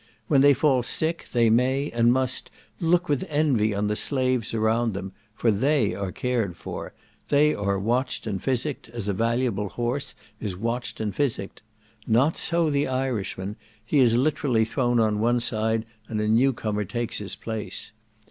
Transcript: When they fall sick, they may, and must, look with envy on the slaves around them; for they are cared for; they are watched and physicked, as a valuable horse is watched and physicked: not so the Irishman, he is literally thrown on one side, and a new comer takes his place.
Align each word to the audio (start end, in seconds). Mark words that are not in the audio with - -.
When 0.27 0.41
they 0.41 0.55
fall 0.55 0.81
sick, 0.81 1.27
they 1.31 1.51
may, 1.51 1.91
and 1.91 2.11
must, 2.11 2.49
look 2.79 3.07
with 3.07 3.23
envy 3.29 3.71
on 3.75 3.85
the 3.85 3.95
slaves 3.95 4.51
around 4.51 4.95
them; 4.95 5.11
for 5.35 5.51
they 5.51 5.93
are 5.93 6.11
cared 6.11 6.57
for; 6.57 6.93
they 7.29 7.53
are 7.53 7.77
watched 7.77 8.25
and 8.25 8.41
physicked, 8.41 8.89
as 8.89 9.07
a 9.07 9.13
valuable 9.13 9.69
horse 9.69 10.15
is 10.39 10.57
watched 10.57 10.99
and 11.01 11.13
physicked: 11.15 11.61
not 12.07 12.35
so 12.35 12.71
the 12.71 12.87
Irishman, 12.87 13.57
he 13.85 13.99
is 13.99 14.17
literally 14.17 14.65
thrown 14.65 14.99
on 14.99 15.19
one 15.19 15.39
side, 15.39 15.85
and 16.07 16.19
a 16.19 16.27
new 16.27 16.51
comer 16.51 16.83
takes 16.83 17.19
his 17.19 17.35
place. 17.35 17.91